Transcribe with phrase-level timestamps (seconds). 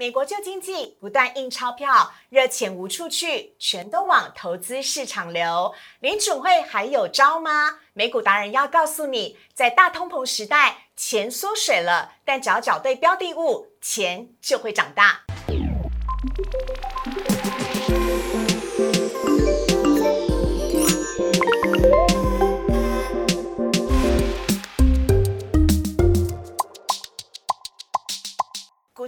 [0.00, 5.74] 美国旧经济不断印钞票，热钱无处去，全都往投资市场流。
[6.00, 7.80] 联准会还有招吗？
[7.92, 15.20] 美股达人要告诉你，在大通膨时代，钱缩水了，但只要找对标的物，钱就会长大。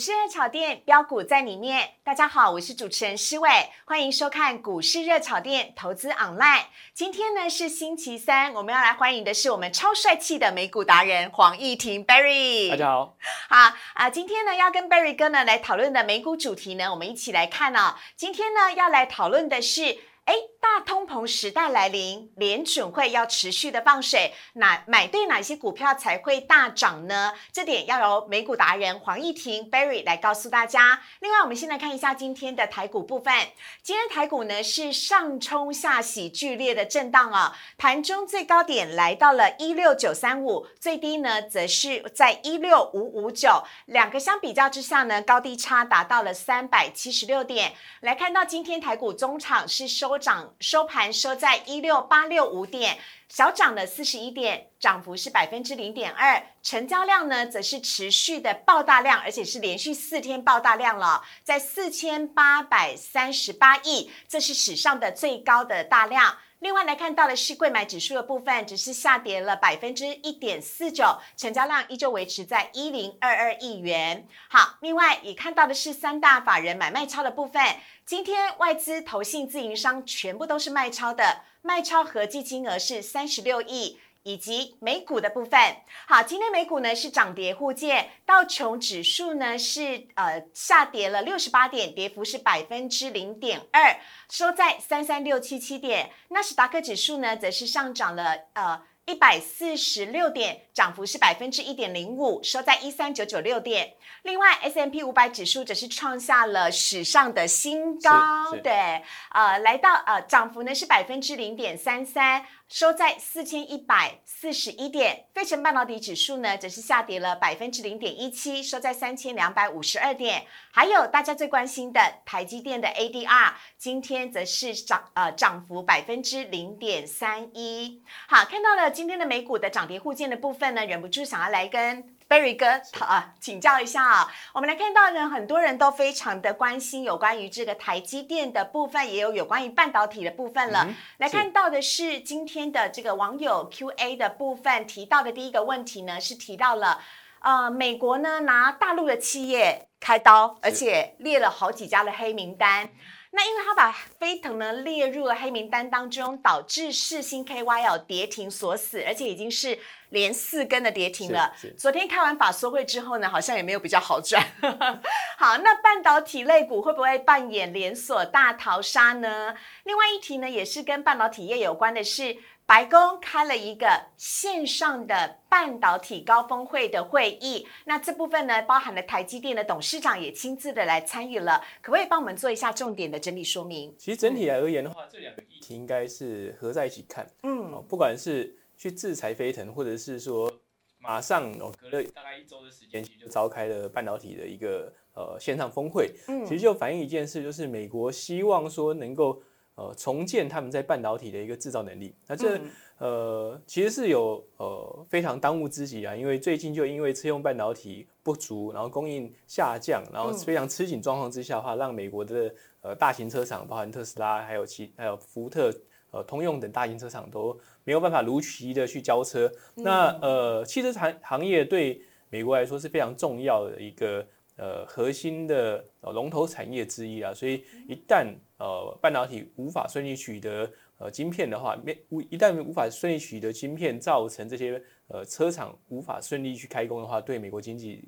[0.05, 3.49] 市热炒店标股在里面，大家好，我是主持人施伟，
[3.85, 6.65] 欢迎收看股市热炒店投资 online。
[6.93, 12.71] 今天呢是星期三，我们要来欢迎的是我们超帅气的美股达人黄义婷 Barry。
[12.71, 13.17] 大家好，
[13.49, 17.95] 好啊，今天呢要跟 Barry 哥呢来讨论的美股主题呢，我们一起来看哦。
[18.17, 19.97] 今天呢要来讨论的是。
[20.25, 27.33] 哎，大通膨时代来临，联准会要持续的放水，哪买对哪些股票才会大涨呢？
[27.53, 31.03] 这点要由美股达人黄义婷 Barry 来告诉大家。
[31.19, 33.35] 另外，我们先来看一下今天的台股部分。
[33.83, 37.59] 今天台股呢是上冲下洗，剧烈的震荡啊。
[37.77, 47.75] 盘中最高点来到了一六九三五，最低呢则是在一六五五九，两个相比较之下呢，高低差达到了三百七十六点。
[48.03, 50.12] 来看到今天台股中场是收。
[50.13, 52.99] 收涨收盘收在一六八六五点，
[53.31, 56.45] 小涨了四十一点，涨幅是百分之零点二。
[56.63, 66.37] 成交量呢，则是持续的爆大量，而且是连续四天爆大量了，在四千八百三十八亿，这是史上的最高的大量。
[66.63, 74.29] 另外来看到的是贵买指数的部分，只是下跌了百分之一点四九，成交量依旧维持在一零二二亿元。
[74.49, 77.61] 好，另外也看到的是三大法人买卖超的部分，
[78.07, 83.99] 今天外资、投信、自营商全部都是卖超的，卖超合计金额是三十六亿。
[84.23, 85.59] 以及美股的部分，
[86.07, 93.97] 好，今天美股呢是涨跌互见，道琼指数呢是呃下跌了六十八点，跌幅是百分之零点二，
[94.31, 98.83] 收在三三六七七点，纳斯达克指数呢则是上涨了呃。
[99.05, 103.95] 一百四十六点，涨幅是百分之一点零五，收在一三九九六点。
[104.23, 115.25] 另外，S M P 五百指数则是创下了史上的新高，对，呃，来到呃涨幅呢是百分之零点三三，收在四千一百四十一点。
[115.35, 120.47] 费城半导体指数呢则是下跌了百分之零点一七，收在三千两百五十二点。
[120.71, 128.03] 还有大家最关心的台积电的 A D R，今天则是涨呃涨幅百分之零点三一。
[128.29, 128.83] 好，看到了。
[128.93, 134.33] 今天的美股的涨跌互见的部分呢，忍不住想要来跟 Barry 哥啊请教一下啊。
[134.55, 140.89] 我们来看到呢，很多人都非常的关心有关于这个台积电的部分，也有有关于半导体的部分了。
[141.19, 147.03] 来看到的是今天的这个网友 Q&A 的部分提到的第一个问题呢，是提到了
[147.41, 152.89] 呃美国呢拿大陆的企业开刀，而且列了好几家的黑名单。
[153.35, 159.79] 那因为他把飞腾呢列入了黑名单当中，导致世星 KY 跌停锁死，而且已经是
[160.11, 161.53] 连四根的跌停了。
[161.79, 164.47] 昨天开完法说会之后呢，好像也没有比较好转。
[165.39, 169.55] 好，那半导体类股会不会扮演连锁大逃杀呢？
[169.85, 172.37] 另外一题呢，也是跟半导体业有关的是。
[172.73, 183.95] 白宫开了一个线上的半导体高峰会的会议，那这部分呢，包含了台积电的董事长也亲自的来参与了，可不可以帮我们做一下重点的整理说明？
[183.99, 190.51] 其实整体来而言的话，这两个议题应该是合在一起看，嗯，不管是去制裁飞腾，或者是说
[190.99, 199.43] 马上哦隔了大概一周的时间，其实就召开了半导体的一个呃线上峰会，嗯，其实就反映一件事，就是美国希望说能够。
[199.75, 202.61] 呃，重建他们在半导体的一个制造能力，那这
[202.99, 215.73] 呃其实是有呃非常当务之急啊，因为最近就因为车用半导体不足，然后供应下降，然后非常吃紧状况之下的话，让美国的呃大型车厂，包含特斯拉，还有其还有福特、
[216.11, 219.51] 呃通用等大型车厂都没有办法如期的去交车。
[219.77, 224.27] 那呃汽车行行业对美国来说是非常重要的一个。
[224.63, 231.99] 呃，核心的龙头产业之一啊，所以一旦呃半导体无法顺利取得呃晶片的话，面
[232.31, 238.05] 一旦无法顺利取得晶片，造成这些呃车厂无法顺利去开工的话，对美国经济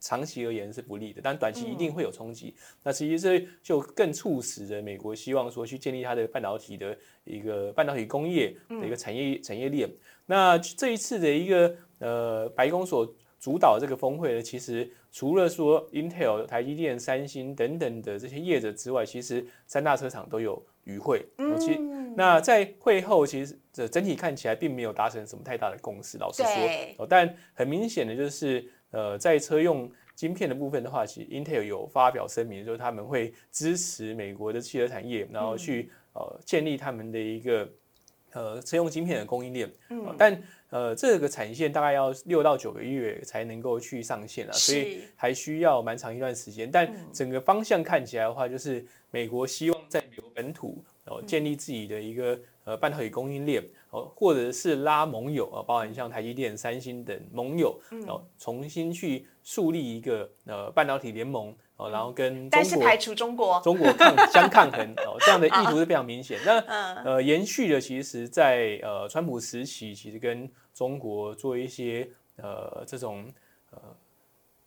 [0.00, 2.54] 长期而言是不利的，但短期一定会有冲击。
[2.82, 9.86] 那其实这就更促使着美国希望说去建立它的半导体的一个半导体工业的一个产业产业链。
[10.24, 21.26] 那这一次的一个呃白宫所主导这个峰会呢，其实除了说 Intel、台积电、三星等等的这些业者之外，其实三大车厂都有与会。
[21.38, 21.76] 嗯，其
[22.14, 26.18] 那在会后，其实这整体看起来并没有达成什么太大的共识。
[26.18, 37.68] 老实说，哦，但很明显的就是，呃，在车用晶片的部分的话，其实 Intel 有发表声明，就是他们会支持美国的汽车产业，然后去呃建立他们的一个
[38.38, 39.68] 呃车用晶片的供应链。
[39.90, 46.70] 嗯，但呃这个产线大概要六到九个月才能够去上线了，所以还需要蛮长一段时间。
[46.70, 53.62] 但整个方向看起来的话，就是美国希望在美国本土哦建立自己的一个呃半导体供应链。
[53.90, 66.38] 哦，或者是拉盟友啊，包含像台积电、三星等盟友，然后，重新去树立一个呃半导体联盟，哦，然后跟但是排除中国， 中国抗相抗衡，哦，这样的意图是非常明显。
[66.44, 66.58] 那
[67.02, 73.32] 呃，延续的其实，在呃川普时期，其实跟中国做一些呃这种
[73.70, 73.80] 呃。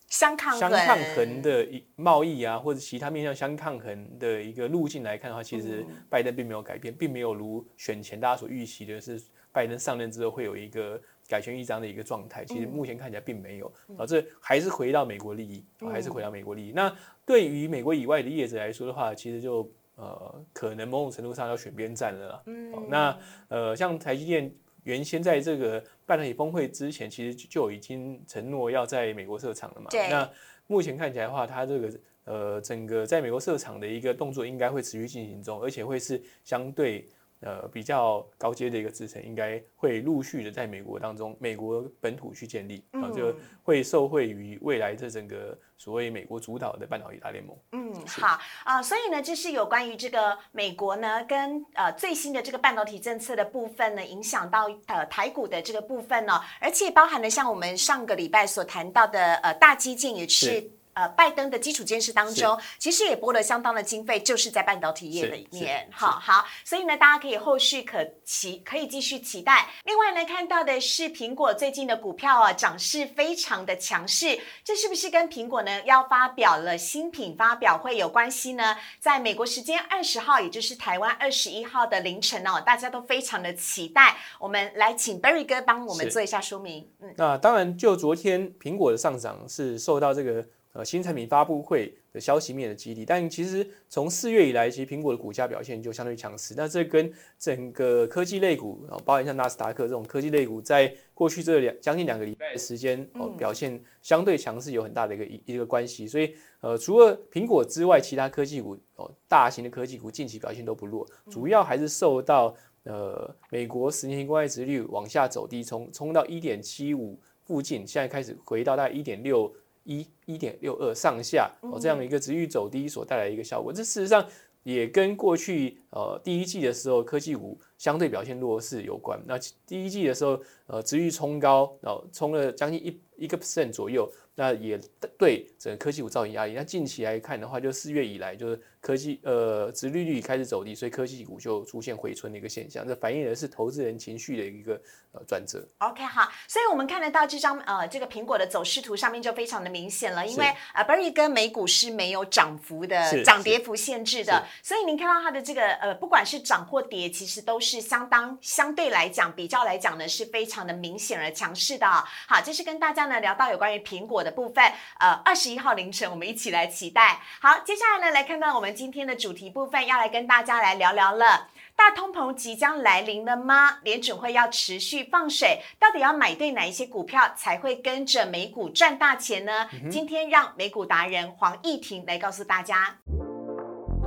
[0.07, 9.17] 相抗相抗衡的一贸易啊，或者其他面向相抗衡的一个路径来看的话，其实拜登并没有改变，并没有如选前大家所预期的是
[9.51, 12.43] 拜登上任之后会有一个改弦易张的一个状态。
[12.45, 16.71] 其实目前看起来并没有，啊，这还是回到美国利益，还是回到美国利益。
[16.71, 16.95] 那
[17.25, 22.43] 对于美国以外的业者来说的话，其实就呃可能某种程度上要选边站了。
[22.45, 23.17] 嗯，那
[23.49, 24.51] 呃像台积电。
[24.83, 29.87] 原先在这个半导体峰会之前，其实就已经承诺要在美国设厂了嘛。
[30.09, 30.27] 那
[30.65, 37.07] 目前看起来的话，它这个呃整个在美国设厂的一个动作应该会持续进行中，而且会是相对。
[37.41, 43.33] 呃，比较高阶的一个制程，应该会陆续的在美国当中，美国本土去建立，啊，就
[43.63, 47.57] 会受惠于未来这整个所谓美国主导的半导体大联盟。
[47.71, 60.69] 嗯，好啊，所以呢，这是有关于这个美国呢跟呃最新的这个半导体政策的部分呢，影响到呃台股的这个部分呢，而且包含了像我们上个礼拜所谈到的呃大基建也是。
[60.93, 65.87] 呃，拜登的基础建设当中，其实也拨了相当的经费，就是在半导体业里面。
[65.91, 69.69] 好好，所以呢，大家可以后续可期可以继续期待。
[69.85, 78.75] 另外呢，看到的是苹果最近的股票啊，涨势非常的强势，这是不是跟苹果呢要发表了新品发表会有关系呢？
[78.99, 84.17] 在美国时间二十号，也就是台湾二十一号的凌晨哦，大家都非常的期待。
[84.39, 86.89] 我们来请 Berry 哥帮我们做一下说明。
[86.99, 90.45] 嗯，那当然，就昨天苹果的上涨是受到这个。
[90.73, 96.53] 呃，新产品发布会的消息面的激励，但其实从四月以来，其实苹果的股价表现就相对强势。
[96.55, 106.07] 那这跟整个科技类股，哦，包含像纳斯达克这种科技类股，在过去这两将近两个礼拜的时间，哦，表现相对强势，有很大的一个一一个关系。
[106.07, 119.53] 所以，呃，除了苹果之外，其他科技股，哦，大型的科技股近期表现都不弱，主要还是受到呃美国十年期国债殖率往下走低，冲冲到一点七五附近，现在开始回到大概一点六。
[119.83, 124.27] 一一点六二上下哦，这样的一个值域走低所带来的一个效果，这事实上
[124.63, 129.19] 也跟过去呃第一季的时候科技股相对表现弱势有关。
[129.25, 134.79] 那第一季的时候，呃，值域冲高，然后冲了将近一一个 percent 左右，那也
[135.17, 136.53] 对整个科技股造成压力。
[136.53, 138.61] 那近期来看的话，就四月以来就是。
[138.81, 144.73] 科技呃，殖利率开始走低，所以科技股就出现回春的一个现象，这反映的是投资人情绪的一个
[145.11, 145.63] 呃转折。
[145.77, 161.87] OK 好，所以我们看得到这张呃这个苹果的走势图上面就非常的明显了，因为呃 Berry 跟美股是没有涨幅的涨跌幅限制的，所以您看到它的这个呃不管是涨或跌，其实都是相当相对来讲比较来讲呢是非常的明显而强势的。
[161.87, 164.65] 好，这是跟大家呢聊到有关于苹果的部分，
[164.99, 167.21] 呃二十一号凌晨我们一起来期待。
[167.39, 168.71] 好，接下来呢来看到我们。
[168.71, 173.79] 今天的主题部分要来跟大家来聊聊了，大通膨即将来临了吗？
[173.83, 179.69] 联准会要持续放水，到底要买对哪一些股票才会跟着美股赚大钱呢？
[179.91, 182.95] 今天让美股达人黄义婷来告诉大家，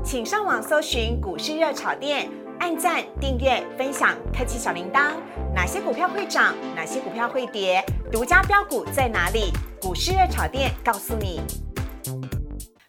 [0.03, 5.13] 请上网搜寻股市热炒店，按赞、订阅、分享，开启小铃铛。
[5.55, 6.55] 哪些股票会涨？
[6.75, 7.85] 哪些股票会跌？
[8.11, 9.53] 独家标股在哪里？
[9.81, 11.41] 股市热炒店告诉你。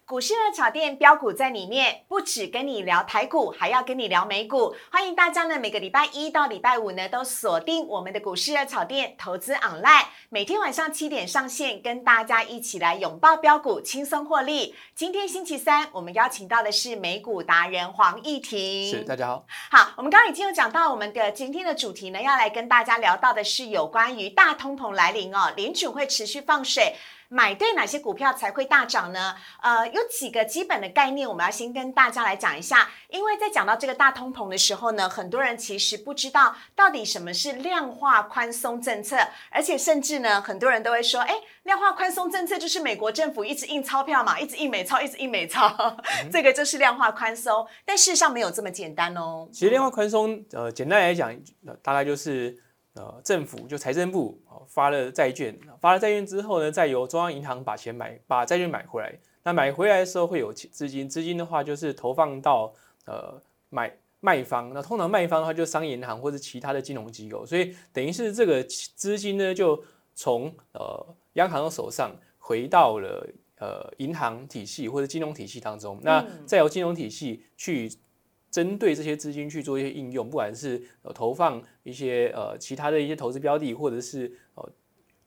[0.07, 4.75] 股市热炒店标股在里面，不止跟你聊台股，还要跟你聊美股。
[4.91, 14.75] 欢迎大家呢，每个礼拜一到礼拜五呢，都锁定我们的股市热炒店投资 online，每天晚上七点上线，跟大家一起来拥抱标股，轻松获利。
[14.93, 18.91] 今天星期三，我们邀请到的是美股达人黄义婷。
[18.91, 19.43] 是，大家好。
[19.71, 26.93] 好，我们刚刚已经有讲到我们的今天的主题呢，要来跟大家聊到的是有关于大通膨来临哦，联储会持续放水。
[27.29, 29.35] 买对哪些股票才会大涨呢？
[29.61, 32.89] 呃，有几个基本的概念，我们要先跟大家来讲一下。
[33.09, 39.17] 因为在讲到这个大通膨的时候呢，很多人其实不知道到底什么是量化宽松政策，
[39.49, 45.97] 而且甚至呢，很多人都会说，哎，量化宽松政策就是美国政府一直印钞票嘛，一直印美钞，一直印美钞，
[46.31, 47.65] 这个就是量化宽松。
[47.85, 49.47] 但事实上没有这么简单哦。
[49.51, 51.33] 其实量化宽松，呃，简单来讲，
[51.81, 52.64] 大概就是。
[52.95, 59.13] 呃政府就财政部发了债券，发了债券之后呢，再由中央银行把钱买把债券买回来。
[59.43, 62.73] 那买回来的时候会有资金，资金的话就是投放到
[63.05, 64.73] 呃买卖方。
[64.73, 69.83] 那通常卖方的话就商业银行或者其他的金融机构，所以等于是这个资金呢就
[70.15, 73.27] 从呃央行的手上回到了
[73.59, 75.99] 呃银行体系或者金融体系当中。
[76.01, 77.91] 那再由金融体系去。
[78.55, 84.71] 针对这些资金去做一些应用，不管是呃投放一些呃其他的一些投资标的，或者是呃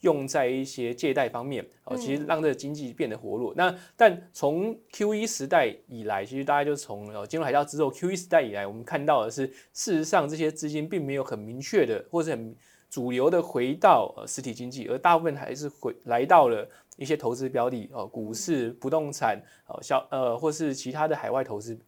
[0.00, 3.52] 用在一些借贷方面，哦，其实让这个经济变得活络。
[3.54, 12.56] 那但从 Q E 时代以来，其实大家就从呃金融海啸之后 Q E 时代以来，我们看到的是，事实上这些资金并没有很明确的或者很
[12.88, 16.66] 主流的回到呃实体经济，而大部分还是回来到了
[16.97, 21.78] 一些投资标的，哦，股市、不动产，哦，小呃或是其他的海外投资。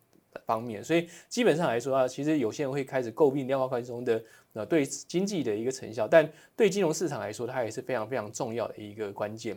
[0.46, 4.22] 方面，所以基本上来说啊，其实有些人会开始诟病量化宽松的
[4.52, 9.56] 呃对经济的一个成效，但对金融市场来说，它也是非常非常重要的一个关键。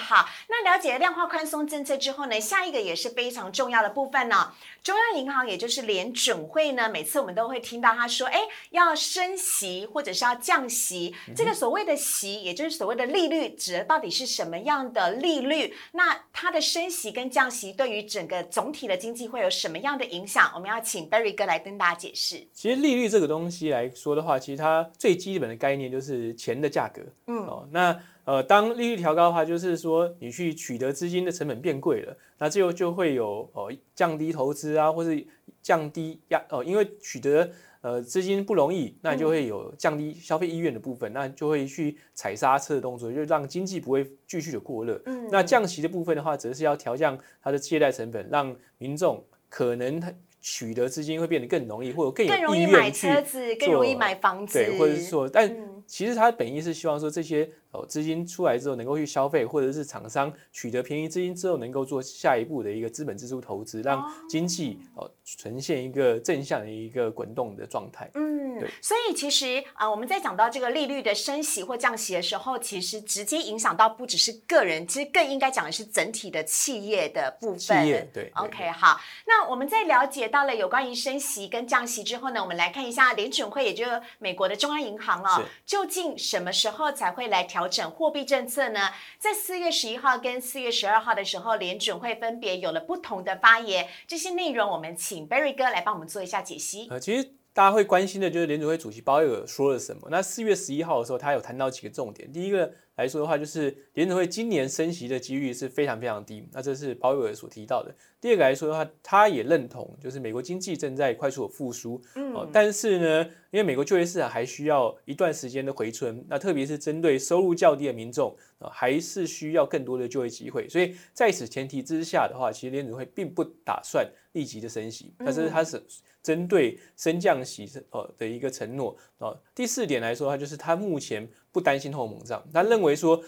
[0.00, 4.52] 好，那了解量化宽松政策之后呢，下一个也是非常重要的部分呢。
[4.82, 8.40] 中央银行也就是联准会呢，每次我们都会听到他说，哎，
[8.70, 11.14] 要升息或者是要降息。
[11.36, 15.74] 这个所谓的息，也就是所谓的利率，指的到底是什么样的利率？
[15.92, 20.50] 那它的升息跟降息对于整个总体的经济会有什么样的影响？
[20.54, 22.46] 我们要请 Berry 哥来跟大家解释。
[22.54, 27.02] 其实利率这个东西来说的话，其实它最基本的概念就是钱的价格。
[27.26, 28.00] 嗯，哦，那。
[28.24, 35.26] 呃，当利率调高的话，就是说你去取得资金的成本变贵了，那这后就会有呃降低投资啊，或是
[35.62, 37.50] 降低压哦，因为取得
[37.80, 45.00] 呃资金不容易，那就会有降低消费意愿的部分，那就会去踩刹车的动作，就让经济不会继续的过热。
[45.06, 55.54] 嗯，那降息的部分的话，则是要调降它的借贷成本，让民众可能他取得资金会变得更容易，或者更有意愿去子，更容易买房子，对，或者是说，但
[55.90, 57.50] 其实它本意是希望说这些。
[57.72, 68.10] 哦，资金出来之后能够去消费，或者是厂商取得便宜资金之后能够做下一步的一个资本支出投资，让经济哦呈现一个正向的一个滚动的状态。
[68.14, 68.68] 嗯，对。
[68.82, 77.84] 所以其实啊，我们在讲到这个利率的升息或降息的时候，其实直接影响到不只是个人，其实更应该讲的是整体的企业的部分。
[77.84, 78.32] 企业对。
[78.34, 79.00] OK，好。
[79.28, 85.40] 那我们在了解到了有关于升息跟降息之后呢，我们来看一下联准会，也就是美国的中央银行啊，
[85.80, 87.66] 究竟什么时候才会来调？
[87.66, 93.88] 整货币政策呢，在四月十一号跟四月十二号的时候，联准会分别有了不同的发言。
[94.06, 96.86] 这些内容，我们请 Berry 哥来帮我们做一下解析。
[96.90, 100.08] 呃，其实大家会关心的就是联储会主席鲍威尔说了什么。
[100.10, 102.30] 那四月十一号的时候，他有谈到几个重点。
[102.32, 102.72] 第一个。
[102.96, 107.90] 来说的话，就是联储会今年升息的几率是非常非常低，那这是鲍威尔所提到的。
[108.20, 120.68] 第二个来说的话，他也认同，就是美国经济正在快速的复苏，嗯，但是呢，因为美国就业市场还需要一段时间的回春，那特别是针对收入较低的民众啊，还是需要更多的就业机会。
[120.68, 125.82] 所以在此前提之下的话，其实联储会并不打算立即的升息，但是他是
[126.22, 129.36] 针对升降息呃的一个承诺啊。
[129.54, 131.28] 第四点来说的话，就是它目前。
[131.52, 133.20] 不担心通货膨胀，他认为说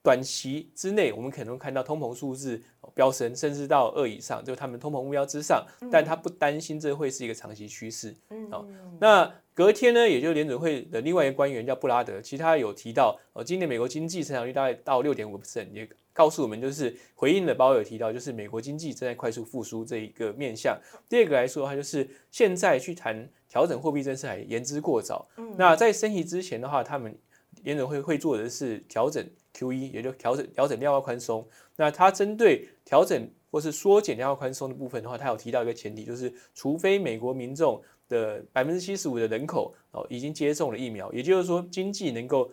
[0.00, 2.62] 短期之内我们可能看到通膨数字
[2.94, 8.14] 飙升，甚至到二以上，就他们通膨目标之上，但他不担心这会是一个长期趋势。
[8.52, 8.64] 哦，
[9.00, 20.80] 那隔天呢，也就是联准会的另外一个官员叫布拉德，其他有提到，呃，今年美国经济成长率大概到六点五 percent，也告诉我们就是回应的包有提到，就是美国经济正在快速复苏这一个面向。
[21.08, 25.28] 第二个来说的话，就是现在去谈调整货币政策还言之过早。
[25.58, 27.14] 那在升息之前的话，他们
[27.64, 31.46] 联准会会做的是调整 Q E，也就调整调整量化宽松。
[31.76, 42.50] 那它针对调整或是缩减量化宽松的部分的话，它有提到一个前提，就是除非美国民众的百分之七十五的人口哦已经接种了疫苗，也就是说经济能够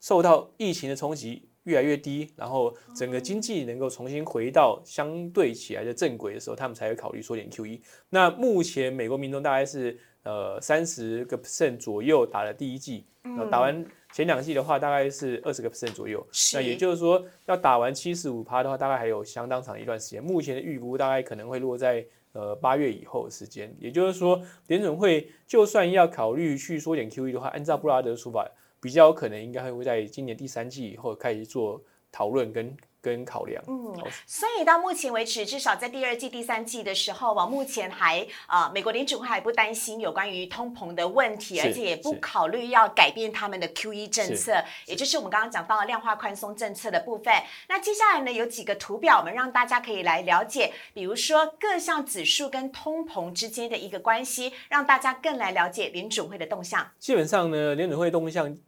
[0.00, 7.82] 受到疫情的冲击越来越低，然后整个经济能够重新回到相对起来的正轨的时候，他们才会考虑缩减 Q E。
[8.08, 13.06] 那目前美国民众大概是呃三十个 percent 左右打了第一剂，
[13.50, 13.84] 打完。
[14.12, 16.26] 前两季的话，大概是二十个 percent 左右。
[16.52, 20.20] 那也就是说，要打完七十五趴的话，大概还有相当长一段时间。
[20.20, 23.72] 目前的预估大概可能会落在呃八月以后的时间。
[23.78, 33.62] 也就是说，联准会就算要考虑去缩减 QE 的话，按照布拉德的说法，比较有可能应该会会在今年第三季以后开始做讨论跟跟考量。
[33.66, 33.94] 嗯，
[34.26, 47.32] 所以到目前为止，至少在第二季、第三季的时候，往目前还呃，美国联储会还不担心有关于通膨的问题，而且也不考虑要改变他们的 Q E 政策，也就是我们刚刚讲到的量化宽松政策的部分。
[47.68, 56.90] 那接下来呢，有几个图表，我们让大家可以来了解，比如说各项指数跟通膨之间的一个关系，让大家更来了解联储会的动向。
[56.98, 58.58] 基本上呢，联储会动向。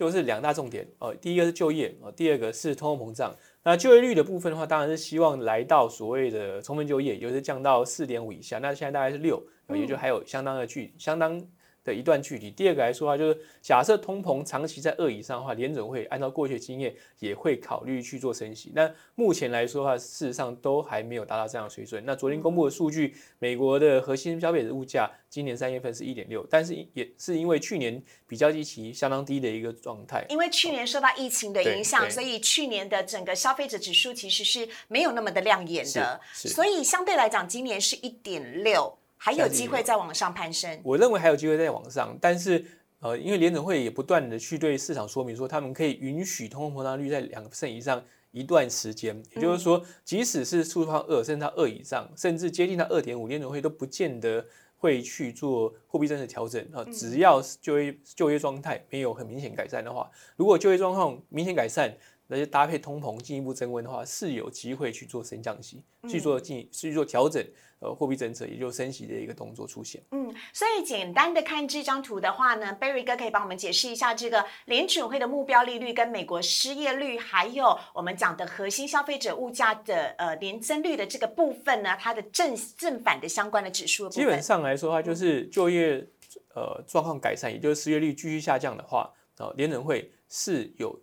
[0.00, 3.36] 就是两大重点哦，第一个是就业哦，第二个是通货膨胀。
[3.62, 8.58] 那就业率的部分的话，当然是希望来到所谓的充分就业，也就是降到四点五以下。
[8.60, 11.38] 那现在大概是六，也就还有相当的距，相当。
[11.84, 12.50] 的一段距离。
[12.50, 18.72] 第二个来说的话，就是假设通膨长期在二以上的话，联准会按照过去的经验也会考虑去做升息。
[18.74, 22.02] 那目前来说的话，事实上都还没有达到这样的水准。
[22.04, 30.24] 那昨天公布的数据，美国的核心消费者物价今年三月份是一点六，但是也是因为去年比较基期相当低的一个状态。
[30.28, 36.20] 因为去年受到疫情的影响，所以去年的整个消费者指数其实是没有那么的亮眼的。
[36.32, 38.99] 所以相对来讲，今年是一点六。
[39.22, 42.64] 还有机会再往上攀升，我认为还有机会再往上，但是
[43.00, 54.42] 呃，因为联准会也不断的去对市场说明说，他们可以允许通货膨胀率在两个 percent 以上一段时间，也就是说，即使是触发二，甚至到二以上，甚至接近到二点五，联准会都不见得
[54.78, 56.82] 会去做货币政策调整啊。
[56.90, 61.94] 只要就业就业状态没有很明显改善的话，如果就业状况明显改善。
[62.30, 67.44] 那些搭配通膨进一步增温的话，是有机会去做升降息，去做进去做调整，
[67.80, 70.00] 呃，货币政策也就升息的一个动作出现。
[70.12, 84.08] 嗯，所以简单的看这张图的话呢，Berry 哥可以帮我们解释一下这个联储会的目标利率跟美国失业率，还有我们讲的核心消费者物价的呃年增率的这个部分呢，它的正正反的相关的指数。
[84.08, 86.06] 基本上来说的话，就是就业
[86.54, 90.96] 呃状况改善，也就是失业率继续下降的话，呃，联准会是有。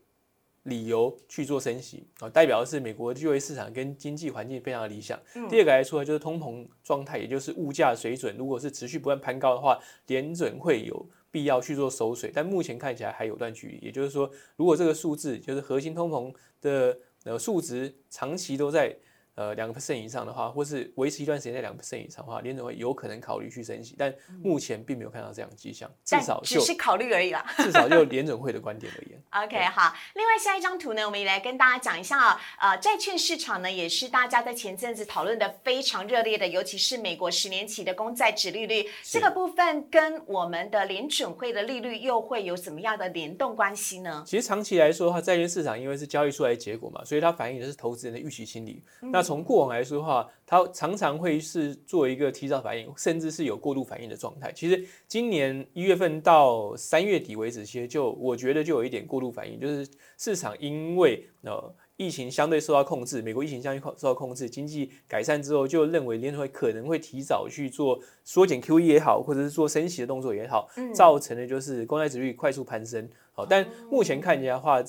[0.67, 5.19] 理由去做升息啊，代表的是美国就业市场跟经济环境非常的理想。
[5.49, 12.31] 第二个来说就是通膨状态，也就是物价水准，如果是持续不断攀高的话，联准会有必要去做收水。
[12.33, 18.95] 但目前看起来还有段距离，也就是说，如果这个数字就是核心通膨的呃数值长期都在。
[19.37, 27.45] 呃，两个 percent 以上的话，或是维持一段时间在两个 percent 以上的话，联准会有可能考虑去升息，但目前并没有看到这样的迹象，至少只是考虑而已啦。
[27.57, 29.21] 至少就联准会的观点而言。
[29.45, 29.93] OK，好。
[30.15, 44.23] 另外下一张图呢，我们也来跟大家讲一下啊，呃，债券市场呢也是大家在前阵子讨论的非常热烈的，尤其是美国十年期的公债值利率这个部分，跟我们的联准会的利率又会有什么样的联动关系呢？
[44.25, 48.83] 其实长期来说的话，债券市场因为是交易出来的结果嘛，所以它反映的是投资人的预期心理。
[48.99, 54.51] 那从过往来说的话，它常常会是做一个提早反应，甚至是有过度反应的状态。
[54.53, 59.85] 其实今年一月份到三月底为止，其实就我觉得就有一点过度反应，就是
[60.17, 73.09] 市场因为呃疫情相对受到控制，美国疫情相对受到控制，经济改善之后，就认为联储会可能会提早去做缩减 QE 也好，或者是做升息的动作也好，造成的就是公债值率快速攀升。
[73.33, 74.81] 好，但目前看起来的话，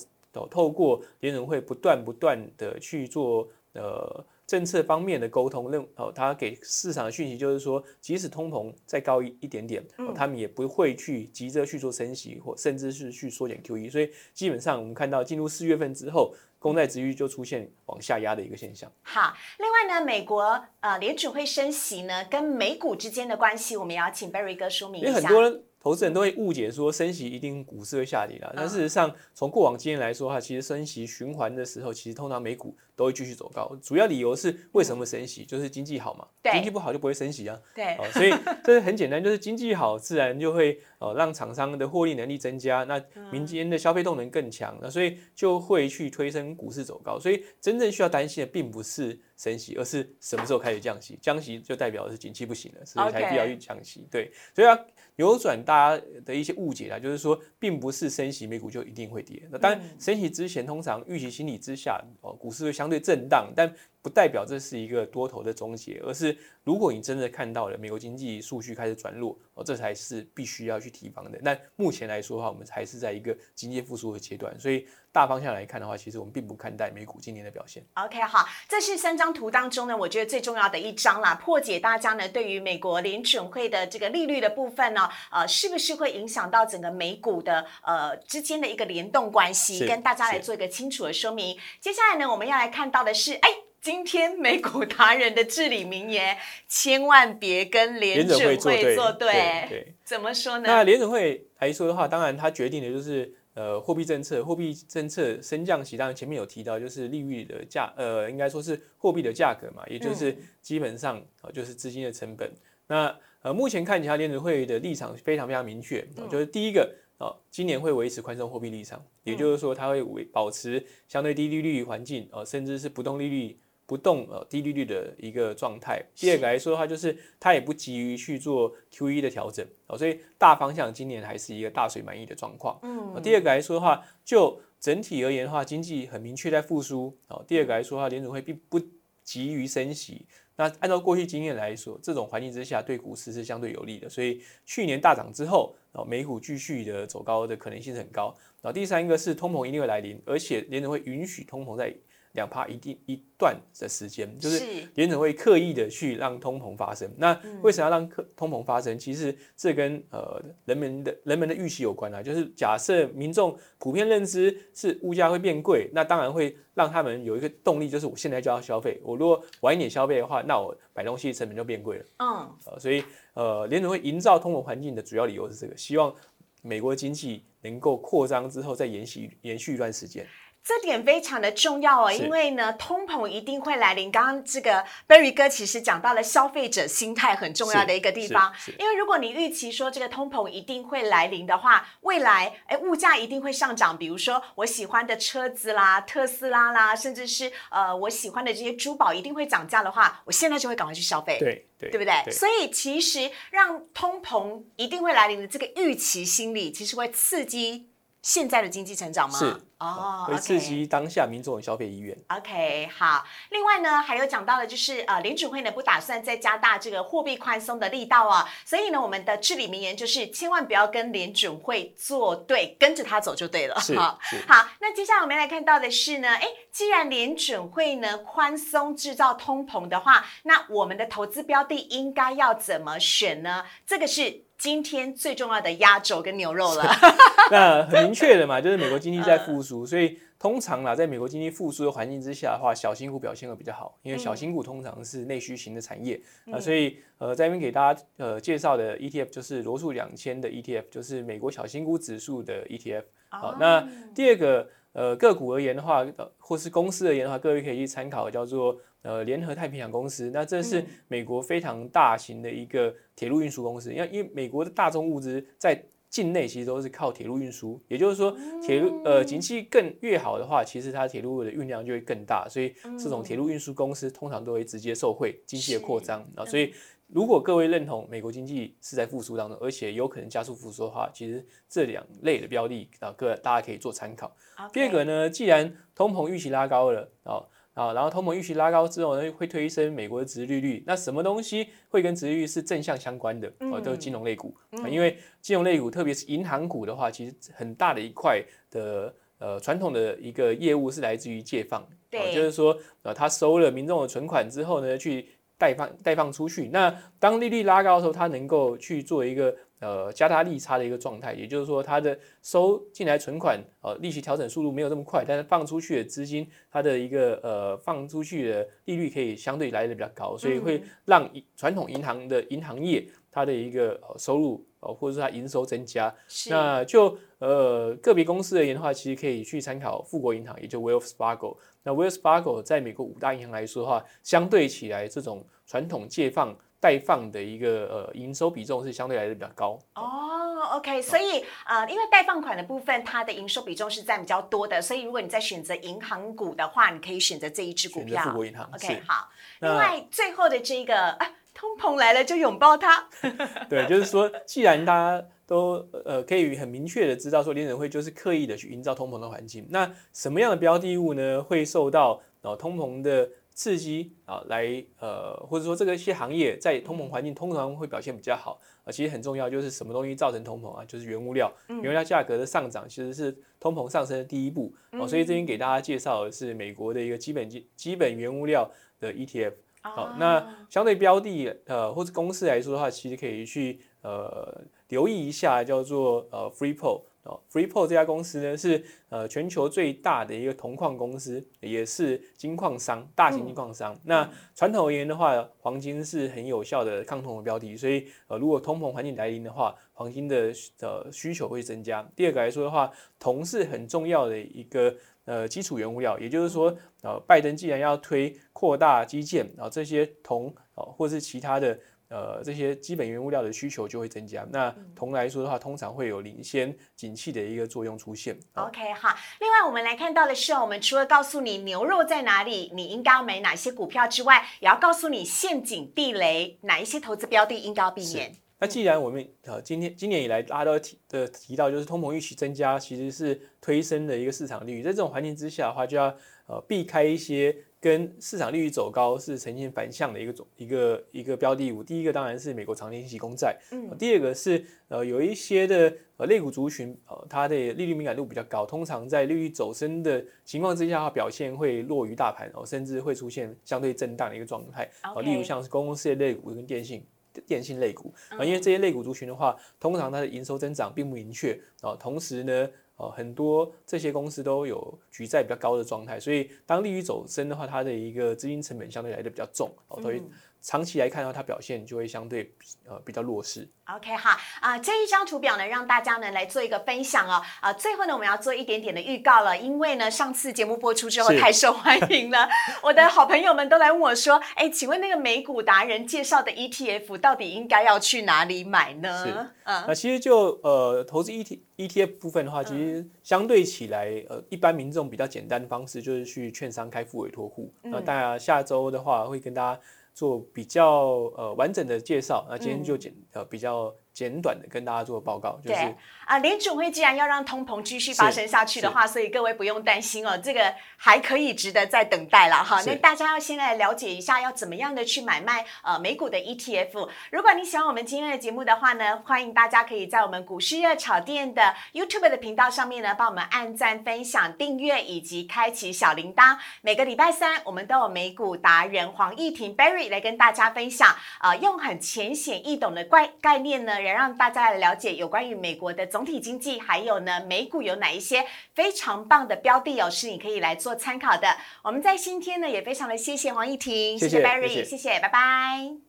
[0.49, 4.25] 透过联储会不断不断的去做呃。
[4.49, 13.91] 政策方面的沟通，认哦，他给市场的讯息就是说，即使通膨再高一一点点，他们也不会去急着去做升息，或甚至是去缩减 QE。
[13.91, 18.91] 所以基本上我们看到进入四月份之后，公债值率就出现往下压的一个现象。
[19.03, 25.61] 好，另外呢，美国呃联储会升息呢，跟美股之间的关系，我们也要请 Barry 哥说明一下很多。
[25.81, 33.73] 投资人都会误解说升息一定股市会下跌了，但事实上从过往经验来说哈，其实升息循环的时候，其实通常美股都会继续走高。
[33.81, 35.45] 主要理由是为什么升息？
[35.45, 37.57] 就是经济好嘛，经济不好就不会升息啊。
[37.73, 47.17] 对，所以 这是很简单，就是经济好，自然就会呃让厂商的获利能力增加，那民间的消费动能更强，那所以就会去推升股市走高。
[47.17, 51.17] 所以真正需要担心的并不是升息，而是什么时候开始降息？
[51.21, 54.05] 降息就代表的是景气不行了，所以才必要去降息。
[54.11, 54.77] 对，所以要
[55.15, 59.47] 扭转大家的一些误解啦，就是说，并不是升息美股就一定会跌。
[59.51, 63.73] 那当然，升息之前，通常预期心理之下，哦，股市会相对震荡，但。
[64.01, 71.37] 不代表这是一个多头的终结，而是如果你真的看到了美国经济数据开始转弱，哦，这才是必须要去提防的。
[71.41, 77.83] 那目前来说的话，我们还是在一个经济复苏的阶段，所以大方向来看的话，其实我们并不看待美股今年的表现。
[77.95, 91.57] OK，好，这是三张图当中呢，我觉得最重要的一张啦，破解大家呢对于美国联准会的这个利率的部分呢，呃，是不是会影响到整个美股的呃之间的一个联动关系，跟大家来做一个清楚的说明。
[91.81, 93.49] 接下来呢，我们要来看到的是，哎。
[93.81, 96.37] 今天美股达人的至理名言：
[96.67, 99.93] 千万别跟联准会作对。
[100.03, 100.63] 怎么说呢？
[100.67, 112.51] 那联准会来说的话，当然它决定的就是呃货币政策，货币政策升降息，当然前面有提到，就是利率的价，呃，应该说是货币的价格嘛，也就是基本上啊，就是资金的成本。
[112.87, 123.57] 那呃，目前看起来联储会的立场非常非常明确，就是第一个啊，今年会维持宽松货币立场，也就是说，它会维保持相对低利率环境，呃，甚至是不动利率。
[123.89, 125.99] 不动呃低利率的一个状态。
[126.13, 132.77] 第二个来说的话，就是它也不急于去做 Q E 的调整哦，所以大方向今年还是一个大水满溢的状况。
[132.83, 137.43] 嗯，第二个来说的话，就整体而言的话，经济很明确在复苏哦。
[137.47, 138.79] 第二个来说的话，联储会并不
[139.23, 140.27] 急于升息。
[140.55, 144.07] 那按照过去经验来说，这种环境之下对股市是相对有利的。
[144.07, 148.35] 所以去年大涨之后，哦，美股继续的走高的可能性是很高。
[148.61, 151.91] 然后第三个是通膨一定会来临，而且联储会允许通膨在。
[152.33, 154.63] 两趴一定一段的时间，就是
[154.95, 157.09] 联准会刻意的去让通膨发生。
[157.17, 158.97] 那为什么要让通膨发生？
[158.99, 162.21] 其实这跟呃人们的人们的预期有关啊。
[162.21, 169.01] 就是假设民众普遍认知是物价会变贵，那当然会让他们有一个动力，就是我现在就要消费。
[169.03, 172.05] 我如果晚一点消费的话，那我买东西成本就变贵了。
[172.17, 176.13] 嗯，呃，所以呃联准会营造通膨环境的主要理由是这个，希望
[176.61, 180.27] 美国经济能够扩张之后再延续延续一段时间。
[180.63, 184.11] 这点非常的重要哦，因为呢，通膨一定会来临。
[184.11, 193.97] 刚刚这个 Berry 哥其实讲到了消费者心态很重要的一个地方，因为如果你预期说这个通膨一定会来临的话，未来哎物价一定会上涨。
[193.97, 202.31] 比如说我喜欢的车子啦、特斯拉啦，甚至是呃我喜欢的这些珠宝一定会涨价的话，我现在就会赶快去消费，对对，对不对？
[202.31, 207.89] 所以其实让通膨一定会来临的这个预期心理，其实会刺激。
[208.29, 209.39] 现在的经济成长吗？
[209.39, 209.45] 是
[209.79, 212.15] 哦，会刺激当下民众的消费意愿。
[212.27, 213.25] OK，好。
[213.49, 223.73] 另外呢，还有讲到的就是呃，联储会呢不打算再加大这个货币宽松的力道啊，所以呢，我们的至理名言就是千万不要跟联准会作对，跟着他走就对了。
[223.95, 224.69] 好，好。
[224.79, 233.65] 那接下来我们来看到的是呢，哎，既然联准会呢宽松制造通膨的话，那我们的投资标的应该要怎么选呢？
[233.87, 234.48] 这个是。
[234.59, 236.83] 今天最重要的压轴跟牛肉了。
[237.49, 246.59] 那很明确的嘛，就是美国经济在复苏，所以通常啦，在美国经济复苏的环境之下的话，小新股表现会比较好，因为小新股通常是内需型的产业啊。
[246.59, 253.05] 所以呃，在这边给大家呃介绍的 ETF 就是罗素两千的 ETF，就是美国小新股指数的 ETF。
[253.29, 256.05] 好，那第二个呃个股而言的话，
[256.37, 258.77] 或是公司而言的话，各位可以去参考叫做。
[259.01, 263.93] 呃，联合太平洋公司，那这是美国非常大型的一个铁路运输公司。
[263.93, 276.43] 因为因为美国的大众物资在境内其实都是靠铁路运输，也就是说，铁路呃景气更越好的话，其实它铁路的运量就会更大，所以这种铁路运输公司通常都会直接受惠经济的扩张啊。
[276.43, 276.73] 所以
[277.11, 284.35] 如果各位认同美国经济是在复苏当中，而且有可能加速复苏的话，其实这两类的标的啊，各大家可以做参考。
[284.71, 287.43] 第二个呢，既然通膨预期拉高了啊。
[287.75, 290.83] 啊，然后通膨预期拉高之后呢，会推升美国的殖利率。
[290.85, 293.47] 那什么东西会跟殖利率是正向相关的？
[293.59, 294.53] 啊，都是金融类股。
[294.89, 301.87] 因为金融类股，特别是银行股的话，其实很大的一块的呃传统的一个业务是来自于借放。
[302.09, 306.69] 对，就是说，呃，他收了民众的存款之后呢，去贷放贷放出去。
[306.69, 309.55] 那当利率拉高的时候，它能够去做一个。
[309.81, 326.13] 呃，加大利差的一个状态，也就是说，它的收进来存款，呃，利息调整速度没有这么快，但是放出去的资金，它的一个呃放出去的利率可以相对来的比较高，所以会让传统银行的银行业它的一个收入，呃，或者是它营收增加。
[326.49, 331.57] 那就呃个别公司而言的话，其实可以去参考富国银行，也就 Wells Fargo。
[331.83, 336.55] 那 Wells Fargo 在美国五大银行来说的话，相对起来，这种传统借放。
[336.81, 348.23] 贷放的一个呃营收比重是相对来的比较高哦，OK，所以呃，因为贷放款的部分它的营收比重是占比较多的，所以如果你在选择银行股的话，你可以选择这一支股票。
[348.23, 349.27] 富国银行，OK，好。
[349.59, 353.09] 另外最后的这个啊，通膨来了就拥抱它。
[353.69, 363.29] 对，就是说，既然大家都呃可以很明确的知道说联准会就是刻意的去营造通膨的环境，那什么样的标的物呢会受到呃通膨的？
[363.51, 368.87] 刺激啊，来呃，或者说这个一些行业在通膨环境通常会表现比较好啊。
[368.89, 375.05] 其实很重要就是什么东西造成通膨啊，就是原物料，原物料价格的上涨其实是通膨上升的第一步哦。
[375.05, 379.51] 所以这边给大家介绍的是美国的一个基本基基本原物料的 ETF。
[379.81, 387.03] 好，那相对标的呃或者公司来说的话，其实可以去呃留意一下叫做呃 Freeport。
[387.29, 393.95] 哦，Freeport 这家公司呢是呃全球最大的一个铜矿公司，也是金矿商，大型金矿商。
[394.03, 402.03] 那传统而言的话，黄金是很有效的抗通的标的，所以呃如果通膨环境来临的话，黄金的呃需求会增加。
[402.15, 411.79] 第二个来说的话，铜是很重要的一个呃基础原物料，也就是说呃拜登既然要推扩大基建，然后这些铜哦或是其他的。
[412.09, 414.43] 呃，这些基本原物料的需求就会增加。
[414.51, 418.35] 那铜来说的话，通常会有领先景气的一个作用出现。
[418.55, 419.15] OK，好。
[419.39, 428.35] 另外，我们来看到的是，我们除了告诉你牛肉在哪里，你应该要买哪些股票之外，也要告诉你陷阱地雷，哪一些投资标的应该要避免。
[428.57, 434.81] 那既然我们呃今天今年以来大家都提的提到，就是通膨预期增加，其实是推升的一个市场利率。
[434.81, 436.07] 在这种环境之下的话，就要
[436.47, 437.55] 呃避开一些。
[437.81, 441.81] 跟市场利率走高是呈现反向的一个种一个一个标的物。
[441.81, 454.89] 第一个当然是美国长年期公债，嗯，第二个是呃有一些的呃类股族群，呃它的利率敏感度比较高，通常在利率走升的情况之下，它表现会弱于大盘，哦，甚至会出现相对震荡的一个状态。
[455.01, 457.01] 啊，例如像是公共事业类股跟电信
[457.47, 462.69] 电信类股，啊，因为这些类股族群的话，通常它的营收增长并不明确，啊，同时呢。
[462.99, 470.21] 哦，很多这些公司都有举债比较高的状态，所以当利率走升的话，它的一个资金成本相对来的比较重，哦，所以。
[470.61, 472.53] 长期来看的话，它表现就会相对
[472.87, 473.69] 呃比较弱势。
[473.95, 477.41] OK 好啊，这一张图表呢，让大家呢来做一个分享哦。
[477.59, 482.47] 啊，最后呢，我们要做一点点的预告了，因为呢，上次节目播出之后太受欢迎了，
[482.83, 489.31] 我的好朋友们都来问我说：“哎，请问那个美股达人介绍的 ETF 到底应该要去哪里买呢？”是，
[489.63, 497.73] 嗯，那其实就呃投资 ET ETF 部分的话，其实相对起来，呃，一般民众比较简单的方式就是去券商开付委托户。
[497.81, 499.81] 那大家下周的话会跟大家。
[500.19, 503.95] 做比较呃完整的介绍，那今天就简呃比较。
[504.19, 512.81] 简短的跟大家做报告，就是啊，联储会既然要让通膨继续发生下去的话，所以各位不用担心哦，这个还可以值得再等待了哈。
[512.85, 517.07] 那大家要先来了解一下，要怎么样的去买卖呃美股的 ETF。
[517.31, 526.57] 如果你喜欢我们今天的节目的话呢，欢迎大家可以在我们股市热炒店的 YouTube 的频道上面呢，帮我们按赞、分享、订阅以及开启小铃铛。
[526.81, 534.08] 每个礼拜三，我们都有美股达人黄义婷 Barry 来跟大家分享，呃，用很浅显易懂的概概念呢。
[534.11, 541.47] 让大家来了解有关于美国的总体经济，还有呢美股有哪一些非常棒的标的哦，是你可以来做参考的。
[541.83, 546.08] 我们在今天呢也非常的谢谢黄义婷，谢谢 Barry，谢谢，拜拜。